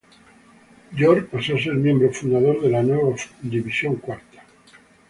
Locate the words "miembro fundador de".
1.75-2.71